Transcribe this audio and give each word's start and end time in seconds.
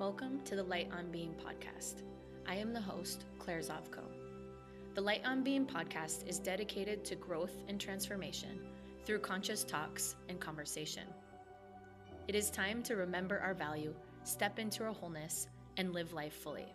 Welcome 0.00 0.40
to 0.46 0.56
the 0.56 0.62
Light 0.62 0.88
on 0.96 1.10
Being 1.10 1.34
podcast. 1.34 2.04
I 2.48 2.54
am 2.54 2.72
the 2.72 2.80
host, 2.80 3.26
Claire 3.38 3.60
Zavko. 3.60 4.00
The 4.94 5.00
Light 5.02 5.20
on 5.26 5.42
Being 5.44 5.66
podcast 5.66 6.26
is 6.26 6.38
dedicated 6.38 7.04
to 7.04 7.16
growth 7.16 7.52
and 7.68 7.78
transformation 7.78 8.60
through 9.04 9.18
conscious 9.18 9.62
talks 9.62 10.16
and 10.30 10.40
conversation. 10.40 11.02
It 12.28 12.34
is 12.34 12.48
time 12.48 12.82
to 12.84 12.96
remember 12.96 13.40
our 13.40 13.52
value, 13.52 13.94
step 14.24 14.58
into 14.58 14.84
our 14.84 14.94
wholeness, 14.94 15.48
and 15.76 15.92
live 15.92 16.14
life 16.14 16.32
fully. 16.32 16.72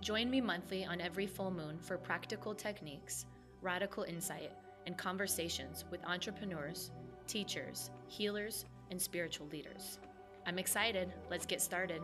Join 0.00 0.30
me 0.30 0.40
monthly 0.40 0.84
on 0.84 1.00
every 1.00 1.26
full 1.26 1.50
moon 1.50 1.80
for 1.80 1.98
practical 1.98 2.54
techniques, 2.54 3.26
radical 3.60 4.04
insight, 4.04 4.52
and 4.86 4.96
conversations 4.96 5.84
with 5.90 6.04
entrepreneurs, 6.04 6.92
teachers, 7.26 7.90
healers, 8.06 8.66
and 8.92 9.02
spiritual 9.02 9.48
leaders. 9.48 9.98
I'm 10.46 10.58
excited. 10.58 11.10
Let's 11.30 11.46
get 11.46 11.62
started. 11.62 12.02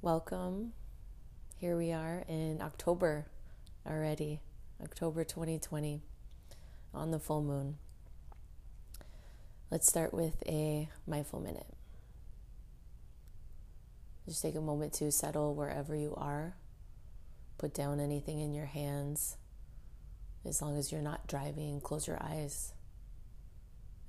Welcome. 0.00 0.72
Here 1.56 1.76
we 1.76 1.90
are 1.90 2.24
in 2.28 2.60
October 2.62 3.26
already, 3.84 4.40
October 4.80 5.24
2020, 5.24 6.02
on 6.94 7.10
the 7.10 7.18
full 7.18 7.42
moon. 7.42 7.78
Let's 9.72 9.88
start 9.88 10.14
with 10.14 10.40
a 10.46 10.88
mindful 11.08 11.40
minute. 11.40 11.66
Just 14.28 14.42
take 14.42 14.54
a 14.54 14.60
moment 14.60 14.92
to 14.94 15.10
settle 15.10 15.56
wherever 15.56 15.96
you 15.96 16.14
are. 16.16 16.54
Put 17.58 17.74
down 17.74 17.98
anything 17.98 18.38
in 18.38 18.54
your 18.54 18.66
hands. 18.66 19.36
As 20.46 20.62
long 20.62 20.78
as 20.78 20.92
you're 20.92 21.02
not 21.02 21.26
driving, 21.26 21.80
close 21.80 22.06
your 22.06 22.22
eyes 22.22 22.72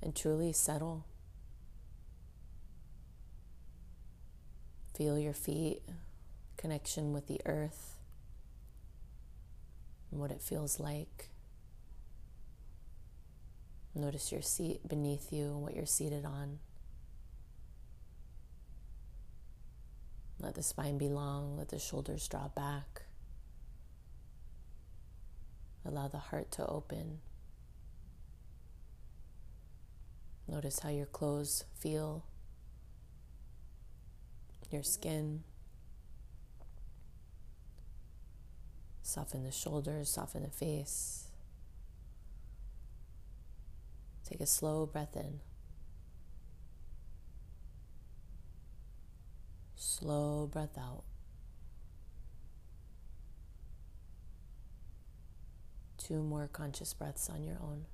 and 0.00 0.14
truly 0.14 0.52
settle. 0.52 1.04
Feel 4.96 5.18
your 5.18 5.32
feet, 5.32 5.82
connection 6.56 7.12
with 7.12 7.26
the 7.26 7.40
earth, 7.44 7.96
and 10.10 10.20
what 10.20 10.30
it 10.30 10.40
feels 10.40 10.78
like. 10.78 11.28
Notice 13.94 14.30
your 14.30 14.42
seat 14.42 14.86
beneath 14.86 15.32
you 15.32 15.46
and 15.46 15.62
what 15.62 15.74
you're 15.74 15.86
seated 15.86 16.24
on. 16.24 16.60
Let 20.38 20.54
the 20.54 20.62
spine 20.62 20.98
be 20.98 21.08
long, 21.08 21.56
let 21.56 21.70
the 21.70 21.80
shoulders 21.80 22.28
draw 22.28 22.46
back. 22.46 23.02
Allow 25.84 26.08
the 26.08 26.18
heart 26.18 26.50
to 26.52 26.66
open. 26.66 27.20
Notice 30.46 30.80
how 30.80 30.88
your 30.88 31.06
clothes 31.06 31.64
feel, 31.78 32.24
your 34.70 34.82
skin. 34.82 35.44
Soften 39.02 39.44
the 39.44 39.50
shoulders, 39.50 40.10
soften 40.10 40.42
the 40.42 40.50
face. 40.50 41.28
Take 44.28 44.40
a 44.40 44.46
slow 44.46 44.84
breath 44.84 45.16
in. 45.16 45.40
Slow 49.76 50.46
breath 50.46 50.76
out. 50.76 51.04
Two 55.98 56.22
more 56.22 56.48
conscious 56.50 56.94
breaths 56.94 57.28
on 57.28 57.44
your 57.44 57.58
own. 57.62 57.84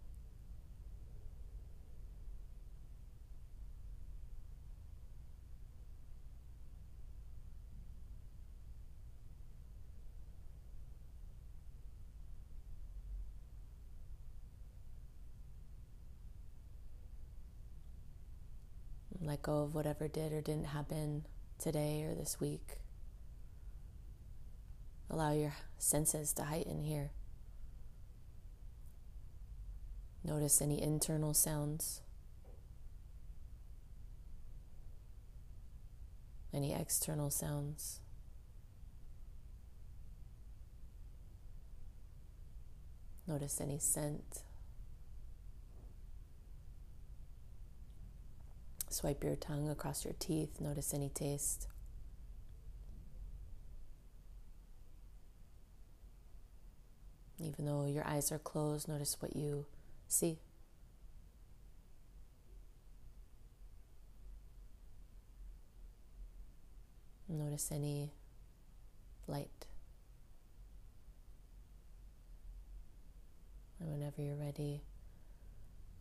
let 19.27 19.43
go 19.43 19.62
of 19.62 19.75
whatever 19.75 20.06
did 20.06 20.33
or 20.33 20.41
didn't 20.41 20.67
happen 20.67 21.25
today 21.59 22.05
or 22.05 22.15
this 22.15 22.39
week. 22.41 22.79
Allow 25.11 25.33
your 25.33 25.55
senses 25.79 26.33
to 26.34 26.45
heighten 26.45 26.83
here. 26.83 27.11
Notice 30.25 30.62
any 30.62 30.83
internal 30.83 31.35
sounds, 31.35 32.01
any 36.53 36.73
external 36.73 37.31
sounds. 37.31 38.01
Notice 43.27 43.61
any 43.61 43.79
scent. 43.79 44.43
Swipe 48.91 49.25
your 49.25 49.35
tongue 49.37 49.69
across 49.69 50.05
your 50.05 50.15
teeth. 50.19 50.61
Notice 50.61 50.95
any 50.95 51.09
taste. 51.09 51.69
Even 57.41 57.67
though 57.67 57.87
your 57.87 58.06
eyes 58.06 58.31
are 58.31 58.39
closed, 58.39 58.89
notice 58.89 59.17
what 59.21 59.35
you 59.35 59.67
see. 60.15 60.39
Notice 67.29 67.73
any 67.73 68.13
light. 69.27 69.49
And 73.81 73.91
whenever 73.91 74.23
you're 74.23 74.37
ready, 74.37 74.83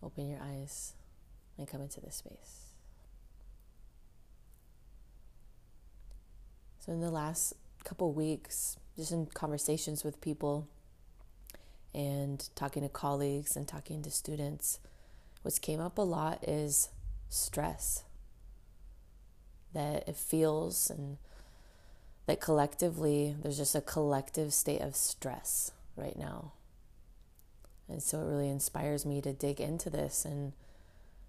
open 0.03 0.27
your 0.27 0.39
eyes 0.39 0.93
and 1.57 1.67
come 1.67 1.81
into 1.81 1.99
this 1.99 2.15
space. 2.15 2.73
So, 6.79 6.91
in 6.91 6.99
the 6.99 7.09
last 7.09 7.53
couple 7.83 8.11
weeks, 8.13 8.77
just 8.95 9.11
in 9.11 9.25
conversations 9.27 10.03
with 10.03 10.21
people 10.21 10.67
and 11.93 12.49
talking 12.55 12.83
to 12.83 12.89
colleagues 12.89 13.55
and 13.55 13.67
talking 13.67 14.01
to 14.01 14.11
students, 14.11 14.79
what's 15.41 15.59
came 15.59 15.79
up 15.79 15.97
a 15.97 16.01
lot 16.01 16.47
is 16.47 16.89
stress. 17.29 18.03
That 19.73 20.07
it 20.07 20.15
feels 20.15 20.89
and 20.89 21.17
that 22.25 22.39
collectively 22.39 23.35
there's 23.41 23.57
just 23.57 23.75
a 23.75 23.81
collective 23.81 24.53
state 24.53 24.81
of 24.81 24.95
stress 24.95 25.71
right 25.95 26.17
now. 26.17 26.53
And 27.89 28.01
so 28.01 28.21
it 28.21 28.25
really 28.25 28.49
inspires 28.49 29.05
me 29.05 29.21
to 29.21 29.33
dig 29.33 29.59
into 29.59 29.89
this 29.89 30.25
and 30.25 30.53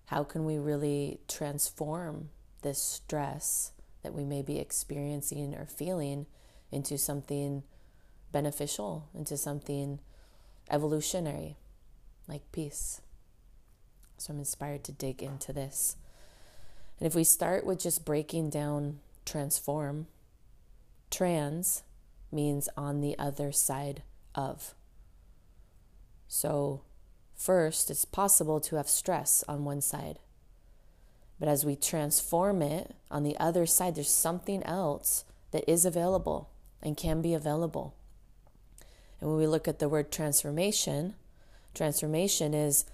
how 0.06 0.22
can 0.24 0.44
we 0.44 0.58
really 0.58 1.20
transform 1.28 2.30
this 2.62 2.80
stress 2.80 3.72
that 4.02 4.14
we 4.14 4.24
may 4.24 4.42
be 4.42 4.58
experiencing 4.58 5.54
or 5.54 5.66
feeling 5.66 6.26
into 6.70 6.98
something 6.98 7.62
beneficial, 8.32 9.08
into 9.14 9.36
something 9.36 9.98
evolutionary, 10.70 11.56
like 12.28 12.50
peace. 12.52 13.00
So 14.18 14.32
I'm 14.32 14.38
inspired 14.38 14.84
to 14.84 14.92
dig 14.92 15.22
into 15.22 15.52
this. 15.52 15.96
And 16.98 17.06
if 17.06 17.14
we 17.14 17.24
start 17.24 17.66
with 17.66 17.80
just 17.80 18.04
breaking 18.04 18.50
down 18.50 19.00
transform, 19.24 20.06
trans 21.10 21.82
means 22.30 22.68
on 22.76 23.00
the 23.00 23.18
other 23.18 23.52
side 23.52 24.02
of. 24.34 24.74
So, 26.28 26.82
first, 27.34 27.90
it's 27.90 28.04
possible 28.04 28.60
to 28.60 28.76
have 28.76 28.88
stress 28.88 29.44
on 29.48 29.64
one 29.64 29.80
side. 29.80 30.18
But 31.38 31.48
as 31.48 31.64
we 31.64 31.76
transform 31.76 32.62
it 32.62 32.94
on 33.10 33.22
the 33.22 33.38
other 33.38 33.66
side, 33.66 33.94
there's 33.94 34.08
something 34.08 34.62
else 34.62 35.24
that 35.50 35.68
is 35.70 35.84
available 35.84 36.50
and 36.82 36.96
can 36.96 37.22
be 37.22 37.34
available. 37.34 37.94
And 39.24 39.32
when 39.32 39.40
we 39.40 39.46
look 39.46 39.66
at 39.66 39.78
the 39.78 39.88
word 39.88 40.12
transformation, 40.12 41.14
transformation 41.74 42.52
is 42.52 42.84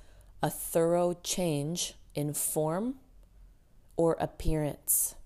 a 0.40 0.48
thorough 0.48 1.14
change 1.24 1.94
in 2.14 2.34
form 2.34 2.94
or 3.96 4.16
appearance. 4.20 5.16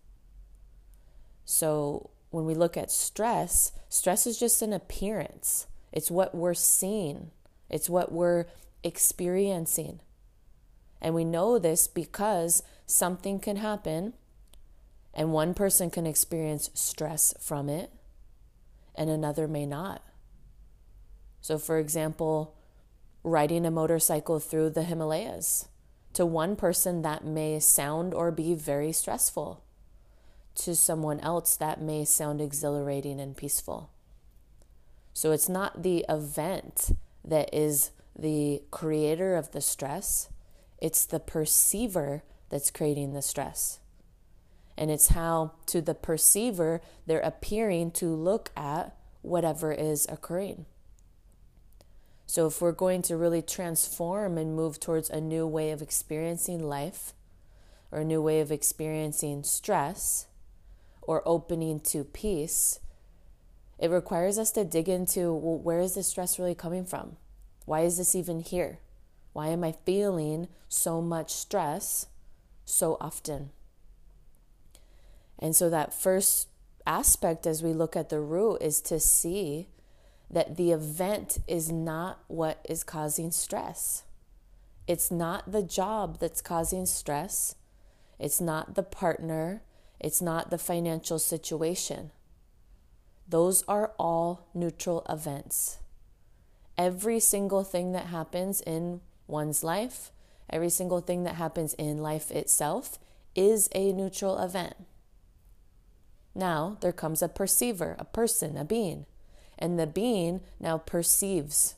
So 1.45 2.09
when 2.31 2.47
we 2.47 2.55
look 2.55 2.79
at 2.79 2.91
stress, 2.91 3.73
stress 3.91 4.27
is 4.27 4.39
just 4.39 4.62
an 4.62 4.73
appearance, 4.73 5.67
it's 5.93 6.11
what 6.11 6.35
we're 6.35 6.55
seeing, 6.55 7.33
it's 7.69 7.91
what 7.91 8.11
we're 8.11 8.47
experiencing. 8.83 10.00
And 11.03 11.15
we 11.15 11.27
know 11.27 11.59
this 11.59 11.87
because 11.87 12.62
something 12.87 13.41
can 13.41 13.57
happen 13.57 14.15
and 15.12 15.35
one 15.35 15.53
person 15.53 15.91
can 15.91 16.07
experience 16.07 16.71
stress 16.73 17.35
from 17.39 17.69
it 17.69 17.93
and 18.95 19.11
another 19.11 19.47
may 19.47 19.67
not. 19.67 20.00
So, 21.44 21.58
for 21.58 21.79
example, 21.79 22.55
riding 23.23 23.67
a 23.67 23.70
motorcycle 23.70 24.41
through 24.41 24.70
the 24.70 24.85
Himalayas. 24.85 25.69
To 26.14 26.25
one 26.25 26.56
person, 26.56 27.02
that 27.02 27.23
may 27.23 27.61
sound 27.61 28.14
or 28.14 28.31
be 28.31 28.55
very 28.55 28.93
stressful. 28.93 29.62
To 30.55 30.75
someone 30.75 31.20
else, 31.20 31.55
that 31.56 31.82
may 31.82 32.06
sound 32.06 32.41
exhilarating 32.41 33.20
and 33.20 33.37
peaceful. 33.37 33.91
So 35.12 35.32
it's 35.32 35.46
not 35.46 35.82
the 35.82 36.06
event 36.08 36.93
that 37.23 37.52
is 37.52 37.90
the 38.19 38.62
creator 38.70 39.37
of 39.37 39.52
the 39.52 39.61
stress, 39.61 40.31
it's 40.79 41.05
the 41.05 41.20
perceiver 41.20 42.23
that's 42.49 42.70
creating 42.70 43.12
the 43.12 43.20
stress. 43.20 43.81
And 44.79 44.90
it's 44.90 45.08
how, 45.08 45.52
to 45.67 45.82
the 45.82 45.94
perceiver, 45.94 46.81
they're 47.05 47.20
appearing 47.20 47.90
to 48.00 48.06
look 48.06 48.50
at 48.56 48.97
whatever 49.20 49.73
is 49.73 50.06
occurring. 50.08 50.64
So, 52.26 52.47
if 52.47 52.61
we're 52.61 52.73
going 52.73 53.03
to 53.03 53.17
really 53.17 53.43
transform 53.43 54.38
and 54.38 54.56
move 54.56 54.81
towards 54.81 55.11
a 55.11 55.21
new 55.21 55.47
way 55.47 55.71
of 55.71 55.82
experiencing 55.82 56.62
life, 56.67 57.12
or 57.93 58.00
a 58.00 58.05
new 58.05 58.23
way 58.23 58.41
of 58.41 58.50
experiencing 58.50 59.44
stress, 59.44 60.26
or 61.03 61.23
opening 61.26 61.81
to 61.81 62.03
peace, 62.03 62.81
it 63.79 63.91
requires 63.91 64.38
us 64.38 64.50
to 64.53 64.65
dig 64.65 64.88
into 64.88 65.32
well, 65.32 65.59
where 65.59 65.81
is 65.81 65.94
this 65.94 66.09
stress 66.09 66.38
really 66.38 66.55
coming 66.55 66.85
from? 66.85 67.17
Why 67.67 67.81
is 67.81 67.99
this 67.99 68.15
even 68.15 68.41
here? 68.41 68.79
Why 69.32 69.49
am 69.49 69.62
I 69.62 69.75
feeling 69.85 70.49
so 70.69 71.03
much 71.03 71.31
stress 71.31 72.06
so 72.65 72.97
often? 73.00 73.50
And 75.38 75.55
so, 75.55 75.69
that 75.69 75.93
first 75.93 76.49
aspect 76.87 77.47
as 77.47 77.62
we 77.62 77.73
look 77.73 77.97
at 77.97 78.09
the 78.09 78.21
root 78.21 78.56
is 78.56 78.81
to 78.82 78.99
see 79.00 79.69
that 80.31 80.56
the 80.56 80.73
event 80.73 81.38
is 81.47 81.71
not 81.71 82.21
what 82.29 82.65
is 82.69 82.82
causing 82.82 83.31
stress. 83.31 84.05
It's 84.87 85.11
not 85.11 85.50
the 85.50 85.62
job 85.62 86.19
that's 86.19 86.43
causing 86.43 86.87
stress. 86.87 87.55
It's 88.19 88.41
not 88.41 88.75
the 88.75 88.82
partner. 88.82 89.62
It's 90.00 90.21
not 90.21 90.50
the 90.50 90.59
financial 90.59 91.19
situation. 91.19 92.11
Those 93.29 93.62
are 93.67 93.93
all 93.99 94.49
neutral 94.53 95.05
events. 95.09 95.79
Every 96.76 97.21
single 97.21 97.65
thing 97.65 97.93
that 97.93 98.06
happens 98.06 98.61
in 98.61 99.00
one's 99.26 99.65
life, 99.65 100.11
every 100.50 100.69
single 100.69 101.00
thing 101.00 101.25
that 101.25 101.37
happens 101.37 101.73
in 101.75 101.99
life 101.99 102.31
itself, 102.31 102.99
is 103.35 103.69
a 103.75 103.93
neutral 103.93 104.38
event. 104.38 104.75
Now 106.35 106.76
there 106.81 106.93
comes 106.93 107.23
a 107.23 107.29
perceiver, 107.29 107.97
a 107.99 108.05
person, 108.05 108.56
a 108.56 108.65
being. 108.65 109.06
And 109.59 109.79
the 109.79 109.87
being 109.87 110.41
now 110.59 110.79
perceives 110.79 111.77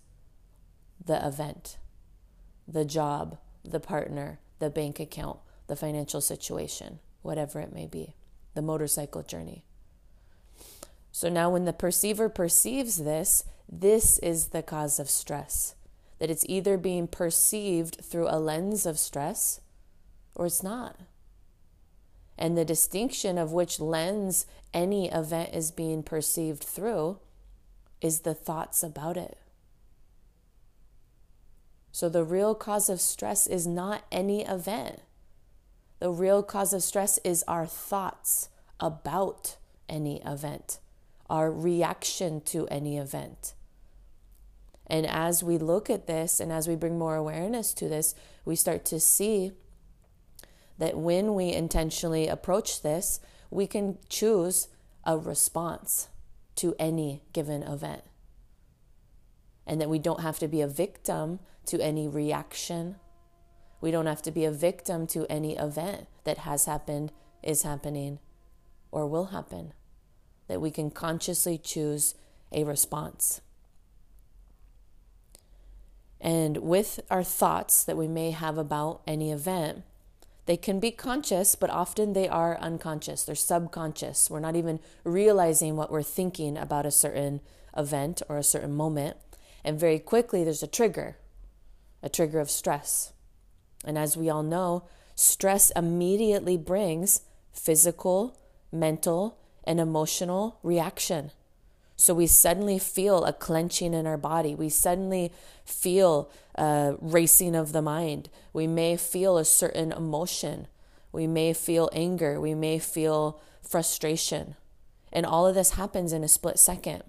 the 1.05 1.25
event, 1.27 1.79
the 2.67 2.85
job, 2.85 3.39
the 3.65 3.81
partner, 3.81 4.41
the 4.59 4.71
bank 4.71 4.99
account, 4.99 5.39
the 5.67 5.77
financial 5.77 6.21
situation, 6.21 6.99
whatever 7.23 7.61
it 7.61 7.73
may 7.73 7.87
be, 7.87 8.15
the 8.55 8.63
motorcycle 8.63 9.23
journey. 9.23 9.65
So 11.13 11.29
now, 11.29 11.51
when 11.51 11.65
the 11.65 11.73
perceiver 11.73 12.29
perceives 12.29 12.99
this, 12.99 13.45
this 13.71 14.19
is 14.19 14.49
the 14.49 14.63
cause 14.63 14.99
of 14.99 15.09
stress. 15.09 15.75
That 16.19 16.31
it's 16.31 16.47
either 16.49 16.77
being 16.77 17.09
perceived 17.09 17.99
through 18.03 18.29
a 18.29 18.39
lens 18.39 18.87
of 18.87 18.99
stress 18.99 19.61
or 20.35 20.47
it's 20.47 20.63
not 20.63 20.97
and 22.39 22.57
the 22.57 22.65
distinction 22.65 23.39
of 23.39 23.53
which 23.53 23.81
lens 23.81 24.47
any 24.75 25.11
event 25.11 25.51
is 25.55 25.71
being 25.71 26.03
perceived 26.03 26.63
through 26.63 27.19
is 28.01 28.21
the 28.21 28.35
thoughts 28.35 28.83
about 28.83 29.17
it. 29.17 29.39
So, 31.93 32.09
the 32.09 32.25
real 32.25 32.55
cause 32.55 32.89
of 32.89 33.01
stress 33.01 33.47
is 33.47 33.67
not 33.67 34.05
any 34.13 34.45
event. 34.45 35.01
The 35.99 36.11
real 36.11 36.43
cause 36.43 36.75
of 36.75 36.83
stress 36.83 37.19
is 37.25 37.43
our 37.49 37.65
thoughts 37.65 38.51
about 38.79 39.57
any 39.89 40.21
event, 40.23 40.79
our 41.31 41.51
reaction 41.51 42.43
to 42.43 42.67
any 42.69 42.99
event. 42.99 43.55
And 44.87 45.07
as 45.07 45.43
we 45.43 45.57
look 45.57 45.89
at 45.89 46.07
this 46.07 46.39
and 46.39 46.53
as 46.53 46.69
we 46.69 46.77
bring 46.77 46.99
more 46.99 47.17
awareness 47.17 47.73
to 47.75 47.89
this, 47.89 48.15
we 48.45 48.57
start 48.57 48.85
to 48.87 49.01
see 49.01 49.53
that 50.79 50.99
when 50.99 51.35
we 51.35 51.53
intentionally 51.53 52.29
approach 52.29 52.83
this, 52.83 53.21
we 53.51 53.67
can 53.67 53.97
choose 54.09 54.69
a 55.05 55.17
response 55.17 56.09
to 56.57 56.75
any 56.79 57.23
given 57.33 57.63
event. 57.63 58.03
And 59.67 59.81
that 59.81 59.89
we 59.89 59.99
don't 59.99 60.21
have 60.21 60.39
to 60.41 60.49
be 60.49 60.61
a 60.61 60.69
victim 60.69 61.41
to 61.67 61.81
any 61.81 62.07
reaction. 62.09 62.97
We 63.81 63.91
don't 63.91 64.07
have 64.07 64.23
to 64.23 64.31
be 64.31 64.45
a 64.45 64.53
victim 64.53 65.07
to 65.09 65.27
any 65.31 65.57
event 65.57 66.07
that 66.25 66.39
has 66.39 66.67
happened, 66.67 67.13
is 67.43 67.63
happening, 67.63 68.19
or 68.91 69.07
will 69.07 69.27
happen. 69.27 69.73
That 70.49 70.61
we 70.61 70.71
can 70.71 70.91
consciously 70.91 71.59
choose 71.59 72.15
a 72.53 72.65
response. 72.65 73.41
And 76.21 76.59
with 76.59 77.01
our 77.11 77.23
thoughts 77.23 77.85
that 77.85 77.97
we 77.97 78.09
may 78.09 78.31
have 78.31 78.57
about 78.57 79.03
any 79.07 79.31
event, 79.31 79.83
they 80.47 80.57
can 80.57 80.79
be 80.79 80.93
conscious, 80.93 81.57
but 81.57 81.71
often 81.71 82.13
they 82.13 82.29
are 82.29 82.59
unconscious. 82.59 83.25
They're 83.25 83.35
subconscious. 83.35 84.31
We're 84.31 84.41
not 84.41 84.57
even 84.57 84.81
realizing 85.05 85.77
what 85.77 85.91
we're 85.91 86.03
thinking 86.03 86.57
about 86.57 86.87
a 86.87 86.91
certain 86.91 87.41
event 87.77 88.23
or 88.29 88.39
a 88.39 88.45
certain 88.45 88.73
moment. 88.73 89.17
And 89.65 89.79
very 89.79 89.99
quickly, 89.99 90.45
there's 90.45 90.63
a 90.63 90.69
trigger, 90.69 91.17
a 92.03 92.09
trigger 92.09 92.39
of 92.39 92.51
stress. 92.51 93.13
And 93.85 93.99
as 93.99 94.17
we 94.17 94.31
all 94.31 94.45
know, 94.45 94.85
stress 95.17 95.71
immediately 95.75 96.57
brings 96.57 97.23
physical, 97.53 98.39
mental, 98.71 99.39
and 99.65 99.81
emotional 99.81 100.61
reaction. 100.63 101.33
So 102.07 102.15
we 102.15 102.29
suddenly 102.29 102.79
feel 102.79 103.25
a 103.25 103.33
clenching 103.33 103.93
in 103.93 104.07
our 104.07 104.17
body. 104.17 104.55
We 104.55 104.69
suddenly 104.69 105.33
feel 105.65 106.31
a 106.55 106.95
racing 107.01 107.57
of 107.57 107.73
the 107.73 107.83
mind. 107.83 108.29
We 108.53 108.69
may 108.69 108.97
feel 108.97 109.37
a 109.37 109.45
certain 109.45 109.91
emotion. 109.91 110.69
We 111.11 111.27
may 111.27 111.53
feel 111.53 111.91
anger. 111.93 112.41
We 112.41 112.55
may 112.55 112.79
feel 112.79 113.41
frustration. 113.61 114.55
And 115.13 115.27
all 115.27 115.49
of 115.49 115.57
this 115.57 115.71
happens 115.71 116.13
in 116.13 116.23
a 116.23 116.29
split 116.29 116.61
second. 116.61 117.03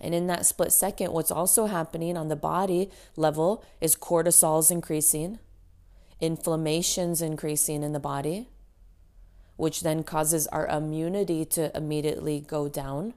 And 0.00 0.14
in 0.14 0.26
that 0.26 0.46
split 0.46 0.72
second, 0.72 1.12
what's 1.12 1.30
also 1.30 1.66
happening 1.66 2.16
on 2.16 2.28
the 2.28 2.34
body 2.34 2.88
level 3.14 3.62
is 3.78 3.94
cortisol's 3.94 4.70
increasing, 4.70 5.38
inflammation's 6.18 7.20
increasing 7.20 7.82
in 7.82 7.92
the 7.92 8.00
body, 8.00 8.48
which 9.56 9.82
then 9.82 10.02
causes 10.02 10.46
our 10.46 10.66
immunity 10.66 11.44
to 11.44 11.76
immediately 11.76 12.40
go 12.40 12.70
down 12.70 13.12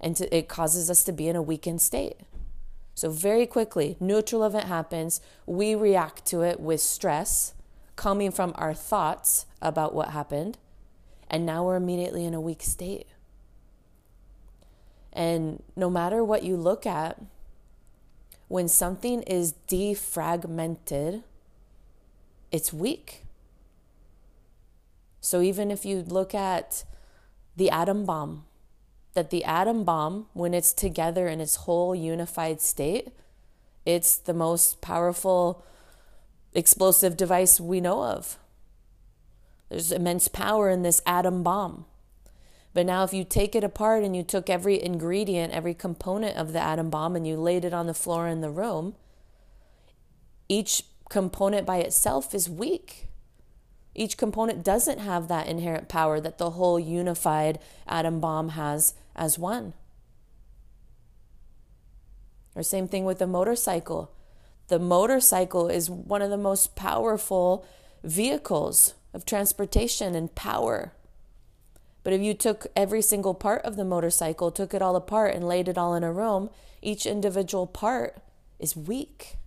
and 0.00 0.16
to, 0.16 0.36
it 0.36 0.48
causes 0.48 0.90
us 0.90 1.04
to 1.04 1.12
be 1.12 1.28
in 1.28 1.36
a 1.36 1.42
weakened 1.42 1.80
state. 1.80 2.16
So, 2.94 3.10
very 3.10 3.46
quickly, 3.46 3.96
neutral 4.00 4.44
event 4.44 4.66
happens. 4.66 5.20
We 5.44 5.74
react 5.74 6.24
to 6.26 6.42
it 6.42 6.58
with 6.58 6.80
stress 6.80 7.52
coming 7.94 8.30
from 8.30 8.52
our 8.56 8.72
thoughts 8.72 9.46
about 9.60 9.94
what 9.94 10.10
happened. 10.10 10.58
And 11.28 11.44
now 11.44 11.64
we're 11.64 11.76
immediately 11.76 12.24
in 12.24 12.34
a 12.34 12.40
weak 12.40 12.62
state. 12.62 13.06
And 15.12 15.62
no 15.74 15.90
matter 15.90 16.22
what 16.22 16.42
you 16.42 16.56
look 16.56 16.86
at, 16.86 17.20
when 18.48 18.68
something 18.68 19.22
is 19.22 19.54
defragmented, 19.66 21.22
it's 22.52 22.72
weak. 22.72 23.24
So, 25.20 25.40
even 25.40 25.70
if 25.70 25.84
you 25.84 26.02
look 26.02 26.34
at 26.34 26.84
the 27.56 27.70
atom 27.70 28.04
bomb, 28.04 28.44
that 29.16 29.30
the 29.30 29.44
atom 29.44 29.82
bomb, 29.82 30.26
when 30.32 30.54
it's 30.54 30.72
together 30.72 31.26
in 31.26 31.40
its 31.40 31.56
whole 31.56 31.94
unified 31.94 32.60
state, 32.60 33.08
it's 33.84 34.16
the 34.16 34.34
most 34.34 34.80
powerful 34.80 35.64
explosive 36.54 37.16
device 37.16 37.58
we 37.58 37.80
know 37.80 38.04
of. 38.04 38.38
There's 39.68 39.90
immense 39.90 40.28
power 40.28 40.70
in 40.70 40.82
this 40.82 41.02
atom 41.04 41.42
bomb. 41.42 41.86
But 42.72 42.86
now, 42.86 43.04
if 43.04 43.14
you 43.14 43.24
take 43.24 43.54
it 43.54 43.64
apart 43.64 44.04
and 44.04 44.14
you 44.14 44.22
took 44.22 44.50
every 44.50 44.82
ingredient, 44.82 45.52
every 45.52 45.74
component 45.74 46.36
of 46.36 46.52
the 46.52 46.60
atom 46.60 46.90
bomb, 46.90 47.16
and 47.16 47.26
you 47.26 47.36
laid 47.36 47.64
it 47.64 47.72
on 47.72 47.86
the 47.86 47.94
floor 47.94 48.28
in 48.28 48.42
the 48.42 48.50
room, 48.50 48.94
each 50.48 50.84
component 51.08 51.66
by 51.66 51.78
itself 51.78 52.34
is 52.34 52.50
weak. 52.50 53.05
Each 53.98 54.18
component 54.18 54.62
doesn't 54.62 54.98
have 54.98 55.26
that 55.28 55.46
inherent 55.46 55.88
power 55.88 56.20
that 56.20 56.36
the 56.36 56.50
whole 56.50 56.78
unified 56.78 57.58
atom 57.88 58.20
bomb 58.20 58.50
has 58.50 58.92
as 59.16 59.38
one. 59.38 59.72
Or, 62.54 62.62
same 62.62 62.88
thing 62.88 63.06
with 63.06 63.18
the 63.18 63.26
motorcycle. 63.26 64.12
The 64.68 64.78
motorcycle 64.78 65.68
is 65.68 65.88
one 65.88 66.20
of 66.20 66.28
the 66.28 66.36
most 66.36 66.76
powerful 66.76 67.64
vehicles 68.04 68.92
of 69.14 69.24
transportation 69.24 70.14
and 70.14 70.34
power. 70.34 70.92
But 72.02 72.12
if 72.12 72.20
you 72.20 72.34
took 72.34 72.66
every 72.76 73.00
single 73.00 73.32
part 73.32 73.62
of 73.62 73.76
the 73.76 73.84
motorcycle, 73.84 74.50
took 74.50 74.74
it 74.74 74.82
all 74.82 74.94
apart, 74.94 75.34
and 75.34 75.48
laid 75.48 75.68
it 75.68 75.78
all 75.78 75.94
in 75.94 76.04
a 76.04 76.12
room, 76.12 76.50
each 76.82 77.06
individual 77.06 77.66
part 77.66 78.18
is 78.58 78.76
weak. 78.76 79.38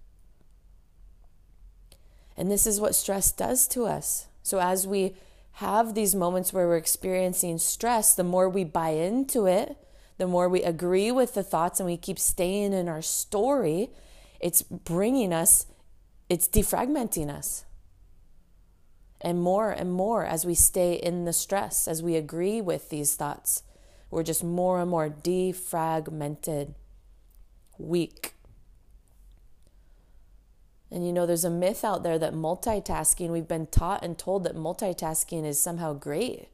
And 2.36 2.50
this 2.50 2.65
is 2.65 2.82
what 2.82 2.96
stress 2.96 3.32
does 3.32 3.68
to 3.70 3.86
us. 3.86 4.25
So, 4.50 4.60
as 4.60 4.88
we 4.88 5.15
have 5.53 5.94
these 5.94 6.15
moments 6.15 6.51
where 6.51 6.68
we're 6.68 6.77
experiencing 6.77 7.60
stress, 7.60 8.15
the 8.15 8.24
more 8.24 8.50
we 8.50 8.63
buy 8.63 8.89
into 8.89 9.46
it, 9.46 9.77
the 10.18 10.25
more 10.25 10.50
we 10.50 10.63
agree 10.63 11.12
with 11.12 11.36
the 11.36 11.44
thoughts 11.44 11.79
and 11.79 11.88
we 11.88 11.98
keep 11.98 12.18
staying 12.18 12.74
in 12.74 12.89
our 12.89 13.03
story, 13.03 13.91
it's 14.39 14.63
bringing 14.63 15.34
us, 15.34 15.68
it's 16.29 16.48
defragmenting 16.48 17.29
us. 17.29 17.65
And 19.22 19.39
more 19.39 19.70
and 19.70 19.94
more 19.94 20.25
as 20.25 20.46
we 20.46 20.56
stay 20.56 20.94
in 20.94 21.25
the 21.25 21.34
stress, 21.34 21.88
as 21.88 22.01
we 22.01 22.15
agree 22.15 22.60
with 22.60 22.89
these 22.89 23.15
thoughts, 23.15 23.62
we're 24.10 24.24
just 24.24 24.44
more 24.44 24.82
and 24.82 24.89
more 24.89 25.10
defragmented, 25.10 26.74
weak. 27.77 28.34
And 30.91 31.05
you 31.05 31.13
know, 31.13 31.25
there's 31.25 31.46
a 31.46 31.50
myth 31.50 31.84
out 31.84 32.03
there 32.03 32.17
that 32.17 32.34
multitasking, 32.34 33.29
we've 33.29 33.48
been 33.48 33.67
taught 33.67 34.03
and 34.03 34.17
told 34.17 34.43
that 34.43 34.55
multitasking 34.55 35.46
is 35.46 35.62
somehow 35.62 35.93
great. 35.93 36.48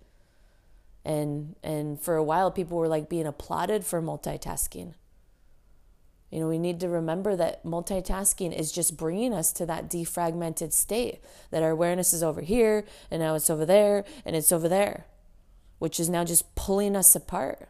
And 1.06 1.56
and 1.64 2.02
for 2.02 2.16
a 2.16 2.24
while 2.24 2.52
people 2.52 2.78
were 2.78 2.88
like 2.88 3.08
being 3.08 3.28
applauded 3.28 3.86
for 3.86 4.02
multitasking. 4.02 4.94
You 6.32 6.40
know, 6.40 6.48
we 6.50 6.58
need 6.58 6.80
to 6.82 6.90
remember 6.90 7.36
that 7.36 7.64
multitasking 7.64 8.58
is 8.58 8.72
just 8.72 8.98
bringing 8.98 9.32
us 9.32 9.54
to 9.54 9.66
that 9.68 9.90
defragmented 9.90 10.74
state 10.74 11.22
that 11.52 11.64
our 11.64 11.70
awareness 11.70 12.12
is 12.12 12.24
over 12.24 12.42
here 12.42 12.84
and 13.10 13.22
now 13.22 13.36
it's 13.36 13.50
over 13.50 13.66
there 13.66 14.04
and 14.26 14.36
it's 14.36 14.52
over 14.52 14.68
there, 14.68 15.06
which 15.80 16.00
is 16.00 16.10
now 16.10 16.26
just 16.26 16.56
pulling 16.56 16.96
us 16.96 17.16
apart. 17.16 17.70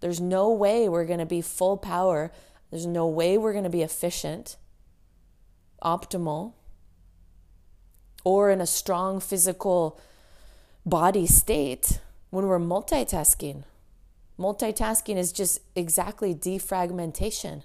There's 0.00 0.20
no 0.20 0.50
way 0.50 0.88
we're 0.88 1.04
going 1.04 1.20
to 1.20 1.26
be 1.26 1.42
full 1.42 1.76
power. 1.76 2.32
There's 2.70 2.86
no 2.86 3.06
way 3.06 3.38
we're 3.38 3.52
going 3.52 3.62
to 3.64 3.70
be 3.70 3.82
efficient 3.82 4.56
optimal 5.84 6.52
or 8.24 8.50
in 8.50 8.60
a 8.60 8.66
strong 8.66 9.20
physical 9.20 10.00
body 10.86 11.26
state 11.26 12.00
when 12.30 12.46
we're 12.46 12.58
multitasking. 12.58 13.64
Multitasking 14.38 15.16
is 15.16 15.32
just 15.32 15.60
exactly 15.76 16.34
defragmentation. 16.34 17.62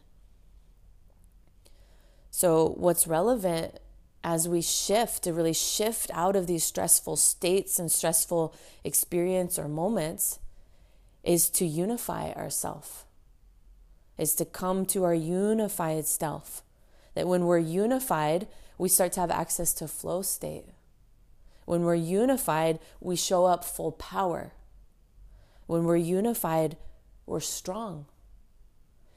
So, 2.30 2.74
what's 2.78 3.08
relevant 3.08 3.80
as 4.24 4.48
we 4.48 4.62
shift 4.62 5.24
to 5.24 5.34
really 5.34 5.54
shift 5.54 6.12
out 6.14 6.36
of 6.36 6.48
these 6.48 6.64
stressful 6.64 7.16
states 7.16 7.80
and 7.80 7.92
stressful 7.92 8.54
experience 8.84 9.58
or 9.58 9.68
moments 9.68 10.40
is 11.24 11.50
to 11.50 11.66
unify 11.66 12.32
ourself, 12.32 13.06
is 14.18 14.36
to 14.36 14.46
come 14.46 14.86
to 14.86 15.04
our 15.04 15.14
unified 15.14 16.06
self 16.06 16.62
that 17.18 17.28
when 17.28 17.46
we're 17.46 17.58
unified, 17.58 18.46
we 18.78 18.88
start 18.88 19.12
to 19.12 19.20
have 19.20 19.32
access 19.32 19.74
to 19.74 19.88
flow 19.88 20.22
state. 20.22 20.66
When 21.66 21.82
we're 21.82 21.96
unified, 21.96 22.78
we 23.02 23.16
show 23.16 23.46
up 23.46 23.66
full 23.66 23.92
power. 23.92 24.54
When 25.66 25.86
we're 25.86 25.96
unified, 25.96 26.78
we're 27.26 27.40
strong. 27.40 28.06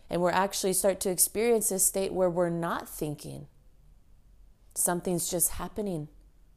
And 0.08 0.22
we're 0.22 0.30
actually 0.30 0.72
start 0.72 0.98
to 1.00 1.10
experience 1.10 1.68
this 1.68 1.84
state 1.84 2.14
where 2.14 2.30
we're 2.30 2.48
not 2.48 2.88
thinking. 2.88 3.48
Something's 4.74 5.30
just 5.30 5.52
happening. 5.52 6.08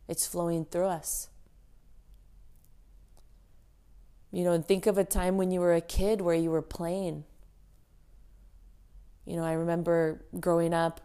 It's 0.07 0.25
flowing 0.25 0.63
through 0.63 0.87
us. 0.87 1.27
You 4.31 4.45
know, 4.45 4.53
and 4.53 4.65
think 4.65 4.87
of 4.87 4.97
a 4.97 5.03
time 5.03 5.35
when 5.35 5.51
you 5.51 5.59
were 5.59 5.73
a 5.73 5.81
kid 5.81 6.21
where 6.21 6.35
you 6.35 6.51
were 6.51 6.61
playing. 6.61 7.25
You 9.25 9.35
know, 9.35 9.43
I 9.43 9.51
remember 9.51 10.23
growing 10.39 10.73
up, 10.73 11.01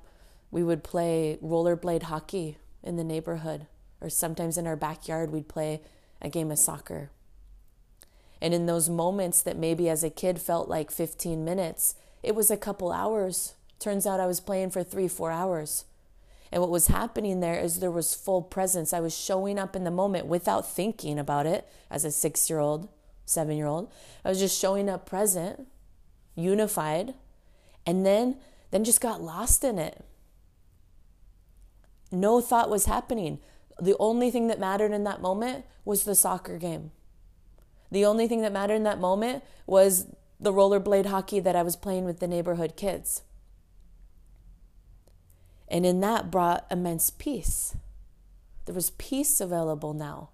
we 0.50 0.62
would 0.62 0.82
play 0.82 1.38
rollerblade 1.42 2.04
hockey 2.04 2.58
in 2.82 2.96
the 2.96 3.04
neighborhood, 3.04 3.66
or 4.00 4.08
sometimes 4.08 4.56
in 4.56 4.66
our 4.66 4.76
backyard, 4.76 5.30
we'd 5.30 5.48
play 5.48 5.80
a 6.22 6.28
game 6.28 6.50
of 6.50 6.58
soccer. 6.58 7.10
And 8.40 8.54
in 8.54 8.66
those 8.66 8.88
moments 8.88 9.42
that 9.42 9.56
maybe 9.56 9.88
as 9.88 10.04
a 10.04 10.10
kid 10.10 10.40
felt 10.40 10.68
like 10.68 10.90
15 10.90 11.44
minutes, 11.44 11.96
it 12.22 12.34
was 12.34 12.50
a 12.50 12.56
couple 12.56 12.92
hours. 12.92 13.54
Turns 13.78 14.06
out 14.06 14.20
I 14.20 14.26
was 14.26 14.40
playing 14.40 14.70
for 14.70 14.82
three, 14.82 15.08
four 15.08 15.30
hours. 15.30 15.84
And 16.50 16.62
what 16.62 16.70
was 16.70 16.86
happening 16.86 17.40
there 17.40 17.58
is 17.58 17.80
there 17.80 17.90
was 17.90 18.14
full 18.14 18.42
presence. 18.42 18.92
I 18.92 19.00
was 19.00 19.16
showing 19.16 19.58
up 19.58 19.76
in 19.76 19.84
the 19.84 19.90
moment 19.90 20.26
without 20.26 20.68
thinking 20.68 21.18
about 21.18 21.46
it 21.46 21.68
as 21.90 22.04
a 22.04 22.10
six 22.10 22.48
year 22.48 22.58
old, 22.58 22.88
seven 23.26 23.56
year 23.56 23.66
old. 23.66 23.90
I 24.24 24.30
was 24.30 24.38
just 24.38 24.58
showing 24.58 24.88
up 24.88 25.04
present, 25.04 25.66
unified, 26.34 27.14
and 27.84 28.06
then 28.06 28.36
then 28.70 28.84
just 28.84 29.00
got 29.00 29.22
lost 29.22 29.64
in 29.64 29.78
it. 29.78 30.04
No 32.10 32.40
thought 32.40 32.70
was 32.70 32.86
happening. 32.86 33.40
The 33.80 33.96
only 33.98 34.30
thing 34.30 34.48
that 34.48 34.58
mattered 34.58 34.92
in 34.92 35.04
that 35.04 35.20
moment 35.20 35.64
was 35.84 36.04
the 36.04 36.14
soccer 36.14 36.58
game. 36.58 36.90
The 37.90 38.04
only 38.04 38.28
thing 38.28 38.42
that 38.42 38.52
mattered 38.52 38.74
in 38.74 38.82
that 38.84 39.00
moment 39.00 39.44
was 39.66 40.06
the 40.40 40.52
rollerblade 40.52 41.06
hockey 41.06 41.40
that 41.40 41.56
I 41.56 41.62
was 41.62 41.76
playing 41.76 42.04
with 42.04 42.20
the 42.20 42.28
neighborhood 42.28 42.76
kids. 42.76 43.22
And 45.68 45.84
in 45.84 46.00
that 46.00 46.30
brought 46.30 46.66
immense 46.70 47.10
peace. 47.10 47.76
There 48.64 48.74
was 48.74 48.90
peace 48.90 49.40
available 49.40 49.94
now. 49.94 50.30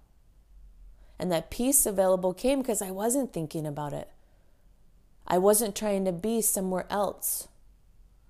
And 1.17 1.31
that 1.31 1.49
peace 1.49 1.85
available 1.85 2.33
came 2.33 2.61
because 2.61 2.81
I 2.81 2.91
wasn't 2.91 3.31
thinking 3.31 3.65
about 3.65 3.93
it. 3.93 4.09
I 5.27 5.37
wasn't 5.37 5.75
trying 5.75 6.05
to 6.05 6.11
be 6.11 6.41
somewhere 6.41 6.85
else. 6.89 7.47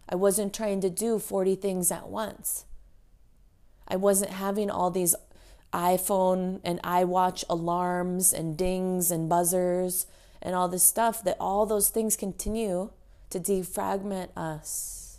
I 0.07 0.15
wasn't 0.15 0.53
trying 0.53 0.81
to 0.81 0.89
do 0.89 1.19
40 1.19 1.55
things 1.55 1.91
at 1.91 2.07
once. 2.07 2.65
I 3.87 3.95
wasn't 3.95 4.31
having 4.31 4.69
all 4.69 4.91
these 4.91 5.15
iPhone 5.73 6.61
and 6.63 6.81
iWatch 6.83 7.43
alarms 7.49 8.33
and 8.33 8.57
dings 8.57 9.11
and 9.11 9.27
buzzers 9.27 10.07
and 10.41 10.55
all 10.55 10.67
this 10.67 10.83
stuff 10.83 11.23
that 11.23 11.37
all 11.39 11.65
those 11.65 11.89
things 11.89 12.15
continue 12.15 12.91
to 13.29 13.39
defragment 13.39 14.29
us. 14.37 15.17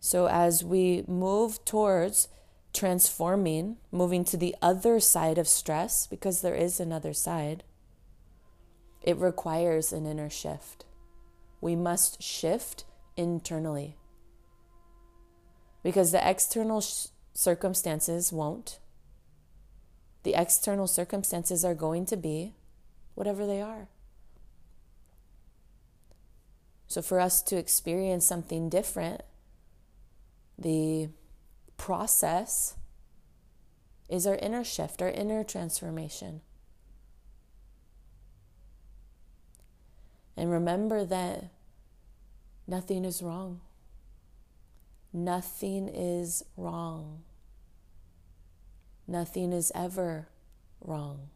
So 0.00 0.26
as 0.26 0.64
we 0.64 1.04
move 1.06 1.64
towards 1.66 2.28
transforming, 2.72 3.76
moving 3.92 4.24
to 4.24 4.36
the 4.36 4.56
other 4.62 5.00
side 5.00 5.36
of 5.36 5.46
stress, 5.46 6.06
because 6.06 6.40
there 6.40 6.54
is 6.54 6.80
another 6.80 7.12
side, 7.12 7.62
it 9.02 9.16
requires 9.18 9.92
an 9.92 10.06
inner 10.06 10.30
shift. 10.30 10.86
We 11.60 11.76
must 11.76 12.22
shift 12.22 12.84
internally 13.16 13.97
because 15.82 16.12
the 16.12 16.28
external 16.28 16.80
sh- 16.80 17.06
circumstances 17.34 18.32
won't. 18.32 18.78
The 20.22 20.34
external 20.34 20.86
circumstances 20.86 21.64
are 21.64 21.74
going 21.74 22.06
to 22.06 22.16
be 22.16 22.54
whatever 23.14 23.46
they 23.46 23.60
are. 23.60 23.88
So, 26.86 27.02
for 27.02 27.20
us 27.20 27.42
to 27.42 27.56
experience 27.56 28.26
something 28.26 28.68
different, 28.68 29.22
the 30.58 31.10
process 31.76 32.74
is 34.08 34.26
our 34.26 34.36
inner 34.36 34.64
shift, 34.64 35.02
our 35.02 35.10
inner 35.10 35.44
transformation. 35.44 36.40
And 40.36 40.50
remember 40.50 41.04
that 41.04 41.50
nothing 42.66 43.04
is 43.04 43.22
wrong. 43.22 43.60
Nothing 45.24 45.88
is 45.88 46.44
wrong. 46.56 47.22
Nothing 49.08 49.52
is 49.52 49.72
ever 49.74 50.28
wrong. 50.80 51.30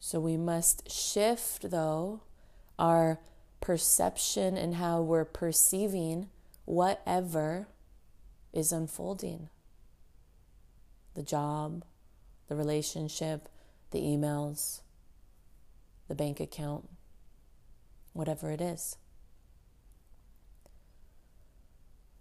So 0.00 0.20
we 0.20 0.36
must 0.36 0.90
shift, 0.90 1.70
though, 1.70 2.20
our 2.78 3.20
perception 3.62 4.58
and 4.58 4.74
how 4.74 5.00
we're 5.00 5.24
perceiving 5.24 6.28
whatever 6.66 7.68
is 8.52 8.70
unfolding 8.70 9.48
the 11.14 11.22
job, 11.22 11.84
the 12.48 12.54
relationship, 12.54 13.48
the 13.92 14.00
emails, 14.00 14.80
the 16.06 16.14
bank 16.14 16.38
account 16.38 16.88
whatever 18.12 18.50
it 18.50 18.60
is. 18.60 18.96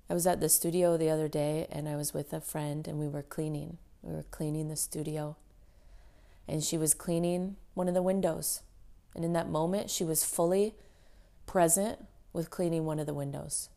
I 0.10 0.14
was 0.14 0.26
at 0.26 0.40
the 0.40 0.50
studio 0.50 0.98
the 0.98 1.10
other 1.10 1.28
day 1.28 1.68
and 1.72 1.88
I 1.88 1.96
was 1.96 2.14
with 2.14 2.34
a 2.34 2.42
friend 2.42 2.88
and 2.88 2.98
we 2.98 3.08
were 3.08 3.22
cleaning. 3.22 3.78
We 4.02 4.14
were 4.14 4.24
cleaning 4.24 4.68
the 4.68 4.76
studio. 4.76 5.36
And 6.48 6.64
she 6.64 6.78
was 6.78 6.96
cleaning 6.96 7.58
one 7.76 7.88
of 7.88 7.94
the 7.94 8.02
windows. 8.02 8.64
And 9.16 9.24
in 9.24 9.34
that 9.34 9.50
moment, 9.50 9.92
she 9.92 10.04
was 10.04 10.24
fully 10.24 10.74
present 11.46 12.00
with 12.34 12.50
cleaning 12.50 12.86
one 12.86 13.00
of 13.00 13.06
the 13.06 13.14
windows. 13.14 13.70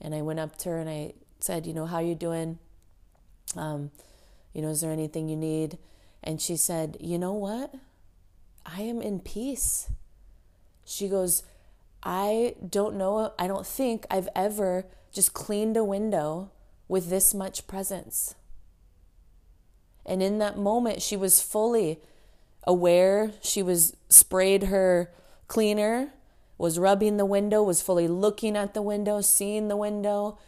And 0.00 0.14
I 0.14 0.20
went 0.20 0.40
up 0.40 0.56
to 0.58 0.70
her 0.70 0.78
and 0.78 0.90
I 0.90 1.14
said, 1.40 1.66
You 1.66 1.72
know, 1.72 1.86
how 1.86 2.00
you 2.00 2.14
doing? 2.14 2.58
Um, 3.56 3.90
you 4.52 4.60
know, 4.60 4.68
is 4.68 4.80
there 4.82 4.92
anything 4.92 5.28
you 5.28 5.36
need? 5.36 5.78
And 6.22 6.42
she 6.42 6.56
said, 6.56 6.96
You 7.00 7.18
know 7.18 7.32
what? 7.32 7.74
I 8.66 8.82
am 8.82 9.00
in 9.00 9.20
peace. 9.20 9.90
She 10.84 11.08
goes, 11.08 11.42
I 12.02 12.54
don't 12.68 12.96
know, 12.96 13.32
I 13.38 13.46
don't 13.46 13.66
think 13.66 14.06
I've 14.10 14.28
ever 14.34 14.86
just 15.12 15.34
cleaned 15.34 15.76
a 15.76 15.84
window 15.84 16.50
with 16.88 17.10
this 17.10 17.32
much 17.32 17.66
presence. 17.66 18.34
And 20.04 20.22
in 20.22 20.38
that 20.38 20.58
moment, 20.58 21.00
she 21.00 21.16
was 21.16 21.40
fully 21.40 22.00
aware. 22.64 23.32
She 23.40 23.62
was 23.62 23.96
sprayed 24.08 24.64
her 24.64 25.10
cleaner, 25.46 26.12
was 26.58 26.78
rubbing 26.78 27.16
the 27.16 27.26
window, 27.26 27.62
was 27.62 27.82
fully 27.82 28.08
looking 28.08 28.56
at 28.56 28.74
the 28.74 28.82
window, 28.82 29.20
seeing 29.20 29.68
the 29.68 29.76
window, 29.76 30.38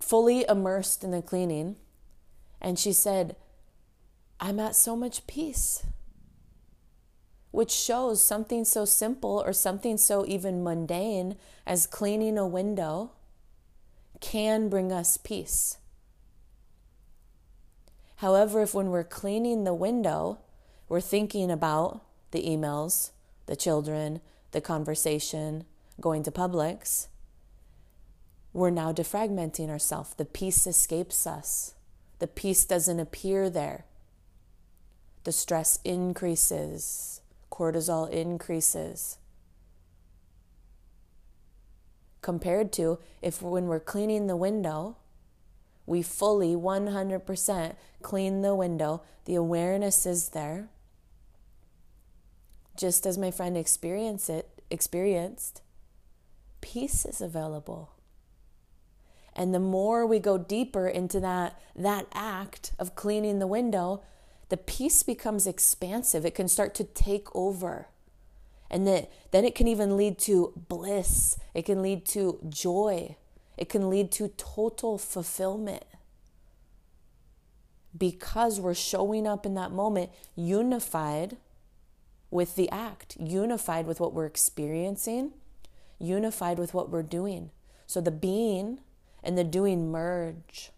fully 0.00 0.44
immersed 0.48 1.04
in 1.04 1.12
the 1.12 1.22
cleaning. 1.22 1.76
And 2.60 2.78
she 2.78 2.92
said, 2.92 3.36
I'm 4.40 4.58
at 4.58 4.74
so 4.74 4.96
much 4.96 5.26
peace 5.26 5.84
which 7.54 7.70
shows 7.70 8.20
something 8.20 8.64
so 8.64 8.84
simple 8.84 9.40
or 9.46 9.52
something 9.52 9.96
so 9.96 10.26
even 10.26 10.64
mundane 10.64 11.36
as 11.64 11.86
cleaning 11.86 12.36
a 12.36 12.44
window 12.44 13.12
can 14.18 14.68
bring 14.68 14.90
us 14.90 15.16
peace. 15.16 15.78
However, 18.16 18.62
if 18.62 18.74
when 18.74 18.90
we're 18.90 19.04
cleaning 19.04 19.62
the 19.62 19.72
window, 19.72 20.38
we're 20.88 21.00
thinking 21.00 21.48
about 21.48 22.00
the 22.32 22.42
emails, 22.42 23.12
the 23.46 23.54
children, 23.54 24.20
the 24.50 24.60
conversation, 24.60 25.64
going 26.00 26.24
to 26.24 26.32
Publix, 26.32 27.06
we're 28.52 28.70
now 28.70 28.92
defragmenting 28.92 29.68
ourselves. 29.68 30.14
The 30.14 30.24
peace 30.24 30.66
escapes 30.66 31.24
us. 31.24 31.74
The 32.18 32.26
peace 32.26 32.64
doesn't 32.64 32.98
appear 32.98 33.48
there. 33.48 33.84
The 35.22 35.30
stress 35.30 35.78
increases 35.84 37.20
cortisol 37.54 38.10
increases. 38.10 39.18
Compared 42.20 42.72
to 42.72 42.98
if 43.22 43.40
when 43.40 43.66
we're 43.66 43.78
cleaning 43.78 44.26
the 44.26 44.36
window, 44.36 44.96
we 45.86 46.02
fully 46.02 46.56
100% 46.56 47.76
clean 48.02 48.42
the 48.42 48.54
window, 48.54 49.02
the 49.26 49.34
awareness 49.34 50.04
is 50.06 50.30
there. 50.30 50.68
Just 52.76 53.06
as 53.06 53.16
my 53.16 53.30
friend 53.30 53.56
experienced 53.56 54.28
it, 54.28 54.48
experienced, 54.70 55.62
peace 56.60 57.04
is 57.04 57.20
available. 57.20 57.92
And 59.36 59.54
the 59.54 59.60
more 59.60 60.06
we 60.06 60.18
go 60.18 60.38
deeper 60.38 60.88
into 60.88 61.20
that, 61.20 61.60
that 61.76 62.06
act 62.14 62.72
of 62.78 62.94
cleaning 62.94 63.38
the 63.38 63.46
window, 63.46 64.02
the 64.48 64.56
peace 64.56 65.02
becomes 65.02 65.46
expansive. 65.46 66.24
It 66.24 66.34
can 66.34 66.48
start 66.48 66.74
to 66.76 66.84
take 66.84 67.34
over. 67.34 67.88
And 68.70 68.86
then, 68.86 69.06
then 69.30 69.44
it 69.44 69.54
can 69.54 69.68
even 69.68 69.96
lead 69.96 70.18
to 70.20 70.52
bliss. 70.68 71.38
It 71.54 71.62
can 71.62 71.82
lead 71.82 72.06
to 72.06 72.40
joy. 72.48 73.16
It 73.56 73.68
can 73.68 73.88
lead 73.88 74.10
to 74.12 74.28
total 74.28 74.98
fulfillment. 74.98 75.84
Because 77.96 78.60
we're 78.60 78.74
showing 78.74 79.26
up 79.26 79.46
in 79.46 79.54
that 79.54 79.70
moment 79.70 80.10
unified 80.34 81.36
with 82.30 82.56
the 82.56 82.68
act, 82.70 83.16
unified 83.20 83.86
with 83.86 84.00
what 84.00 84.12
we're 84.12 84.26
experiencing, 84.26 85.32
unified 86.00 86.58
with 86.58 86.74
what 86.74 86.90
we're 86.90 87.04
doing. 87.04 87.50
So 87.86 88.00
the 88.00 88.10
being 88.10 88.80
and 89.22 89.38
the 89.38 89.44
doing 89.44 89.90
merge. 89.90 90.72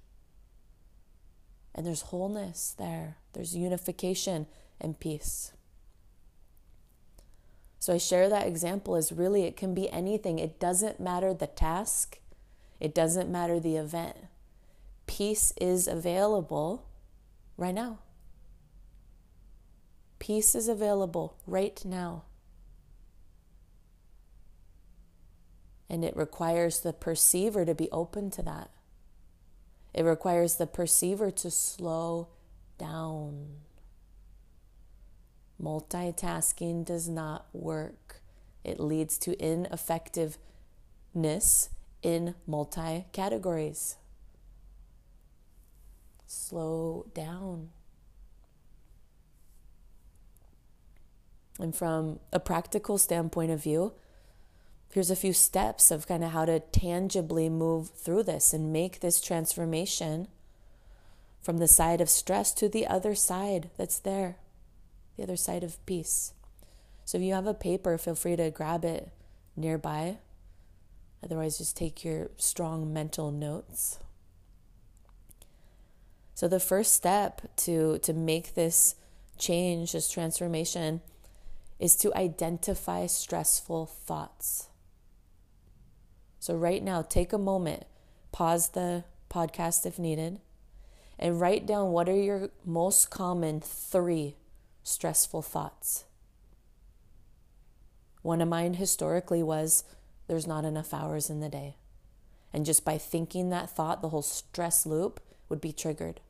And 1.77 1.87
there's 1.87 2.03
wholeness 2.03 2.75
there, 2.79 3.19
there's 3.35 3.55
unification 3.55 4.47
and 4.81 4.99
peace. 4.99 5.53
So 7.79 7.93
I 7.93 7.99
share 7.99 8.29
that 8.31 8.49
example 8.49 8.97
as 8.97 9.13
really 9.13 9.45
it 9.45 9.57
can 9.57 9.75
be 9.75 9.89
anything. 9.91 10.39
It 10.39 10.59
doesn't 10.59 10.99
matter 10.99 11.35
the 11.35 11.47
task, 11.47 12.19
it 12.81 12.95
doesn't 12.95 13.31
matter 13.31 13.61
the 13.61 13.77
event. 13.77 14.17
Peace 15.07 15.53
is 15.61 15.87
available 15.87 16.87
right 17.57 17.75
now. 17.75 17.99
Peace 20.19 20.55
is 20.55 20.67
available 20.67 21.37
right 21.47 21.81
now. 21.85 22.25
And 25.89 26.05
it 26.05 26.17
requires 26.17 26.81
the 26.81 26.93
perceiver 26.93 27.65
to 27.65 27.75
be 27.75 27.89
open 27.93 28.31
to 28.33 28.43
that. 28.43 28.71
It 29.97 30.05
requires 30.05 30.57
the 30.57 30.67
perceiver 30.67 31.31
to 31.31 31.51
slow 31.51 32.29
down. 32.77 33.47
Multitasking 35.61 36.85
does 36.85 37.09
not 37.09 37.47
work. 37.55 38.21
It 38.63 38.79
leads 38.79 39.17
to 39.19 39.43
ineffectiveness 39.43 41.71
in 42.03 42.35
multi 42.47 43.07
categories. 43.13 43.97
Slow 46.27 47.07
down. 47.15 47.71
And 51.59 51.75
from 51.75 52.21
a 52.35 52.39
practical 52.39 52.99
standpoint 52.99 53.51
of 53.51 53.63
view, 53.63 53.95
here's 54.93 55.11
a 55.11 55.17
few 55.17 55.33
steps 55.33 55.91
of 55.91 56.07
kind 56.07 56.25
of 56.25 56.31
how 56.31 56.45
to 56.45 56.61
tangibly 56.61 57.49
move 57.49 57.91
through 57.91 58.23
this 58.23 58.53
and 58.53 58.73
make 58.73 59.01
this 59.01 59.21
transformation 59.21 60.29
from 61.43 61.59
the 61.59 61.69
side 61.69 62.01
of 62.01 62.09
stress 62.09 62.53
to 62.53 62.69
the 62.69 62.87
other 62.87 63.15
side 63.15 63.71
that's 63.77 63.99
there, 63.99 64.37
the 65.17 65.23
other 65.23 65.37
side 65.37 65.63
of 65.63 65.85
peace. 65.87 66.33
So 67.05 67.19
if 67.19 67.25
you 67.25 67.35
have 67.35 67.47
a 67.47 67.55
paper, 67.55 67.97
feel 67.99 68.17
free 68.17 68.37
to 68.37 68.51
grab 68.51 68.85
it 68.85 69.11
nearby. 69.57 70.19
Otherwise, 71.23 71.59
just 71.59 71.77
take 71.77 72.05
your 72.05 72.31
strong 72.37 72.93
mental 72.93 73.31
notes. 73.31 73.99
So 76.35 76.49
the 76.49 76.61
first 76.61 76.93
step 76.93 77.43
to 77.59 77.99
to 78.01 78.13
make 78.13 78.55
this 78.55 78.97
change, 79.39 79.93
this 79.93 80.11
transformation, 80.11 81.01
is 81.79 81.97
to 81.97 82.15
identify 82.15 83.07
stressful 83.07 83.87
thoughts. 83.87 84.69
So, 86.47 86.55
right 86.55 86.81
now, 86.81 87.03
take 87.03 87.33
a 87.33 87.39
moment, 87.39 87.87
pause 88.31 88.69
the 88.69 89.03
podcast 89.29 89.85
if 89.85 89.99
needed, 89.99 90.39
and 91.19 91.41
write 91.41 91.67
down 91.67 91.91
what 91.91 92.09
are 92.09 92.15
your 92.15 92.51
most 92.65 93.11
common 93.11 93.61
three 93.61 94.37
stressful 94.85 95.43
thoughts. 95.43 96.05
One 98.23 98.41
of 98.41 98.47
mine 98.47 98.75
historically 98.75 99.43
was 99.43 99.83
there's 100.29 100.47
not 100.47 100.65
enough 100.65 100.95
hours 100.95 101.31
in 101.31 101.41
the 101.41 101.49
day. 101.49 101.79
And 102.53 102.65
just 102.65 102.85
by 102.85 102.97
thinking 102.97 103.51
that 103.51 103.69
thought, 103.69 104.01
the 104.01 104.11
whole 104.11 104.23
stress 104.23 104.87
loop 104.87 105.19
would 105.49 105.61
be 105.61 105.73
triggered. 105.73 106.21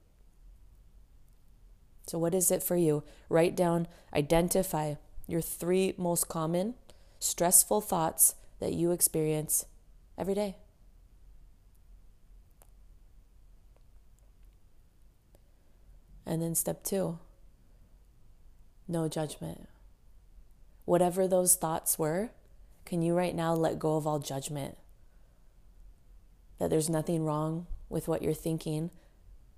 So, 2.07 2.19
what 2.19 2.35
is 2.35 2.51
it 2.51 2.63
for 2.63 2.77
you? 2.77 3.03
Write 3.29 3.55
down, 3.55 3.87
identify 4.15 4.95
your 5.27 5.43
three 5.43 5.93
most 5.99 6.27
common 6.27 6.73
stressful 7.19 7.83
thoughts 7.83 8.35
that 8.61 8.73
you 8.73 8.93
experience 8.93 9.67
every 10.19 10.35
day. 10.35 10.57
And 16.25 16.43
then 16.43 16.55
step 16.55 16.83
two 16.83 17.19
no 18.89 19.09
judgment. 19.09 19.69
Whatever 20.85 21.27
those 21.27 21.57
thoughts 21.57 21.99
were, 21.99 22.31
can 22.85 23.03
you 23.03 23.15
right 23.15 23.35
now 23.35 23.53
let 23.53 23.79
go 23.79 23.97
of 23.97 24.07
all 24.07 24.19
judgment? 24.19 24.77
That 26.59 26.71
there's 26.71 26.89
nothing 26.89 27.25
wrong 27.25 27.67
with 27.89 28.09
what 28.09 28.23
you're 28.23 28.33
thinking, 28.33 28.91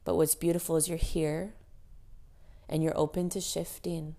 but 0.05 0.16
what's 0.16 0.35
beautiful 0.35 0.77
is 0.77 0.88
you're 0.88 0.97
here 0.97 1.55
and 2.68 2.83
you're 2.83 2.97
open 2.97 3.29
to 3.31 3.40
shifting. 3.40 4.16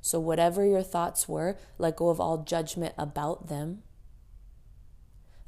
So, 0.00 0.20
whatever 0.20 0.64
your 0.64 0.82
thoughts 0.82 1.28
were, 1.28 1.56
let 1.76 1.96
go 1.96 2.08
of 2.08 2.20
all 2.20 2.38
judgment 2.38 2.94
about 2.98 3.48
them 3.48 3.82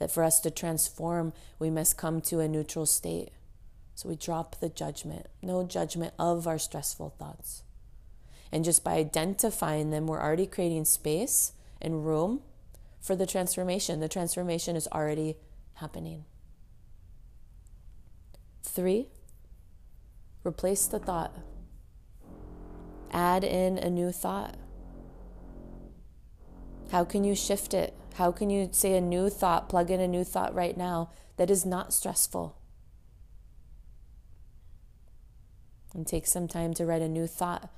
that 0.00 0.10
for 0.10 0.24
us 0.24 0.40
to 0.40 0.50
transform, 0.50 1.32
we 1.60 1.70
must 1.70 1.96
come 1.96 2.20
to 2.22 2.40
a 2.40 2.48
neutral 2.48 2.86
state. 2.86 3.28
So 3.94 4.08
we 4.08 4.16
drop 4.16 4.58
the 4.58 4.70
judgment, 4.70 5.26
no 5.42 5.62
judgment 5.62 6.14
of 6.18 6.48
our 6.48 6.58
stressful 6.58 7.14
thoughts. 7.18 7.62
And 8.50 8.64
just 8.64 8.82
by 8.82 8.94
identifying 8.94 9.90
them, 9.90 10.06
we're 10.06 10.20
already 10.20 10.46
creating 10.46 10.86
space 10.86 11.52
and 11.80 12.04
room 12.04 12.40
for 13.00 13.14
the 13.14 13.26
transformation. 13.26 14.00
The 14.00 14.08
transformation 14.08 14.74
is 14.74 14.88
already 14.88 15.36
happening. 15.74 16.24
Three, 18.62 19.08
replace 20.44 20.86
the 20.86 20.98
thought, 20.98 21.36
add 23.12 23.44
in 23.44 23.76
a 23.76 23.90
new 23.90 24.12
thought. 24.12 24.56
How 26.90 27.04
can 27.04 27.22
you 27.22 27.34
shift 27.34 27.74
it? 27.74 27.94
How 28.14 28.32
can 28.32 28.50
you 28.50 28.68
say 28.72 28.96
a 28.96 29.00
new 29.00 29.30
thought, 29.30 29.68
plug 29.68 29.90
in 29.90 30.00
a 30.00 30.08
new 30.08 30.24
thought 30.24 30.54
right 30.54 30.76
now 30.76 31.10
that 31.36 31.50
is 31.50 31.64
not 31.64 31.92
stressful? 31.92 32.56
And 35.94 36.06
take 36.06 36.26
some 36.26 36.46
time 36.46 36.74
to 36.74 36.86
write 36.86 37.02
a 37.02 37.08
new 37.08 37.26
thought 37.26 37.70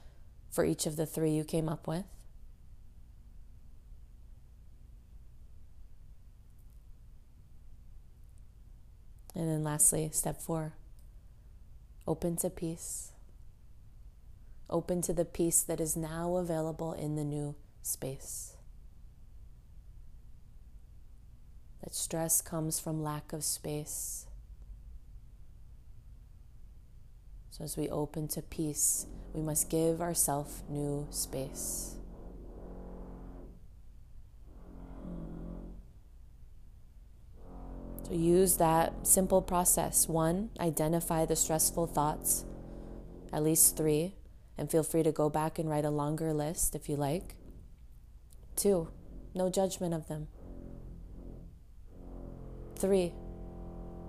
for 0.50 0.64
each 0.64 0.86
of 0.86 0.96
the 0.96 1.06
three 1.06 1.30
you 1.30 1.44
came 1.44 1.68
up 1.68 1.86
with. 1.86 2.04
And 9.34 9.48
then, 9.48 9.64
lastly, 9.64 10.10
step 10.12 10.40
four 10.40 10.74
open 12.06 12.36
to 12.36 12.50
peace. 12.50 13.12
Open 14.68 15.02
to 15.02 15.12
the 15.12 15.24
peace 15.24 15.62
that 15.62 15.80
is 15.80 15.96
now 15.96 16.36
available 16.36 16.92
in 16.92 17.16
the 17.16 17.24
new 17.24 17.54
space. 17.82 18.51
That 21.82 21.94
stress 21.94 22.40
comes 22.40 22.78
from 22.78 23.02
lack 23.02 23.32
of 23.32 23.42
space. 23.42 24.26
So, 27.50 27.64
as 27.64 27.76
we 27.76 27.88
open 27.90 28.28
to 28.28 28.42
peace, 28.42 29.06
we 29.34 29.42
must 29.42 29.68
give 29.68 30.00
ourselves 30.00 30.62
new 30.68 31.06
space. 31.10 31.96
So, 38.04 38.14
use 38.14 38.56
that 38.56 39.06
simple 39.06 39.42
process. 39.42 40.08
One, 40.08 40.50
identify 40.58 41.26
the 41.26 41.36
stressful 41.36 41.88
thoughts, 41.88 42.44
at 43.32 43.42
least 43.42 43.76
three, 43.76 44.14
and 44.56 44.70
feel 44.70 44.82
free 44.82 45.02
to 45.02 45.12
go 45.12 45.28
back 45.28 45.58
and 45.58 45.68
write 45.68 45.84
a 45.84 45.90
longer 45.90 46.32
list 46.32 46.74
if 46.74 46.88
you 46.88 46.96
like. 46.96 47.34
Two, 48.56 48.88
no 49.34 49.50
judgment 49.50 49.92
of 49.92 50.08
them. 50.08 50.28
Three, 52.82 53.12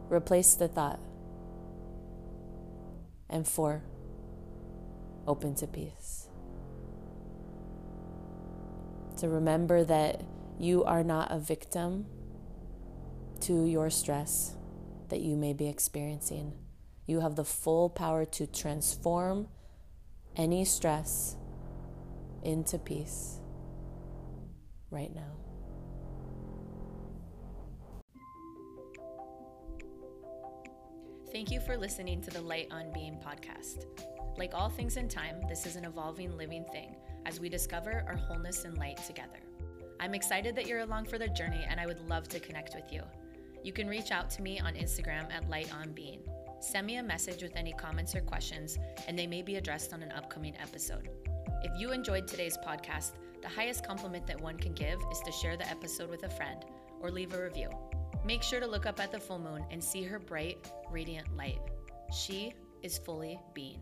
replace 0.10 0.56
the 0.56 0.68
thought. 0.68 1.00
And 3.30 3.48
four, 3.48 3.84
open 5.28 5.54
to 5.58 5.68
peace. 5.68 6.28
To 9.18 9.30
remember 9.30 9.84
that 9.84 10.24
you 10.58 10.84
are 10.86 11.04
not 11.04 11.32
a 11.32 11.38
victim 11.38 12.08
to 13.42 13.66
your 13.66 13.92
stress 13.92 14.56
that 15.10 15.22
you 15.22 15.36
may 15.36 15.54
be 15.54 15.68
experiencing. 15.68 16.54
You 17.06 17.20
have 17.20 17.36
the 17.36 17.46
full 17.46 17.92
power 17.92 18.26
to 18.26 18.48
transform 18.48 19.50
any 20.36 20.66
stress 20.66 21.36
into 22.42 22.80
peace 22.80 23.38
right 24.90 25.14
now. 25.14 25.43
Thank 31.34 31.50
you 31.50 31.60
for 31.60 31.76
listening 31.76 32.22
to 32.22 32.30
the 32.30 32.42
Light 32.42 32.68
on 32.70 32.92
Being 32.94 33.18
podcast. 33.18 33.88
Like 34.38 34.54
all 34.54 34.70
things 34.70 34.98
in 34.98 35.10
time, 35.10 35.42
this 35.50 35.66
is 35.66 35.76
an 35.76 35.84
evolving 35.84 36.38
living 36.38 36.64
thing 36.72 36.96
as 37.26 37.40
we 37.40 37.50
discover 37.50 38.06
our 38.08 38.16
wholeness 38.16 38.66
and 38.66 38.78
light 38.78 38.98
together. 38.98 39.40
I'm 40.00 40.14
excited 40.14 40.56
that 40.56 40.68
you're 40.68 40.82
along 40.82 41.06
for 41.06 41.18
the 41.18 41.28
journey 41.30 41.66
and 41.68 41.80
I 41.80 41.88
would 41.88 42.08
love 42.08 42.28
to 42.30 42.40
connect 42.40 42.76
with 42.76 42.94
you. 42.94 43.02
You 43.64 43.74
can 43.74 43.88
reach 43.88 44.12
out 44.12 44.30
to 44.30 44.44
me 44.44 44.60
on 44.60 44.76
Instagram 44.76 45.34
at 45.34 45.50
Light 45.50 45.74
on 45.74 45.92
Being. 45.94 46.20
Send 46.60 46.86
me 46.86 46.98
a 46.98 47.04
message 47.04 47.42
with 47.42 47.56
any 47.56 47.74
comments 47.74 48.14
or 48.14 48.22
questions, 48.22 48.78
and 49.08 49.18
they 49.18 49.26
may 49.26 49.42
be 49.42 49.56
addressed 49.56 49.92
on 49.92 50.04
an 50.04 50.12
upcoming 50.12 50.54
episode. 50.62 51.10
If 51.64 51.72
you 51.80 51.94
enjoyed 51.94 52.28
today's 52.28 52.60
podcast, 52.60 53.14
the 53.42 53.50
highest 53.50 53.88
compliment 53.88 54.28
that 54.28 54.40
one 54.40 54.58
can 54.58 54.74
give 54.74 55.00
is 55.12 55.20
to 55.26 55.32
share 55.32 55.58
the 55.58 55.68
episode 55.68 56.12
with 56.12 56.26
a 56.26 56.30
friend 56.30 56.64
or 57.02 57.10
leave 57.10 57.34
a 57.34 57.44
review. 57.44 57.70
Make 58.26 58.42
sure 58.42 58.60
to 58.60 58.68
look 58.68 58.86
up 58.86 59.00
at 59.00 59.12
the 59.12 59.20
full 59.20 59.40
moon 59.40 59.66
and 59.70 59.84
see 59.84 60.04
her 60.04 60.18
bright, 60.18 60.72
radiant 60.90 61.36
light. 61.36 61.60
She 62.14 62.54
is 62.82 62.98
fully 62.98 63.38
being. 63.54 63.82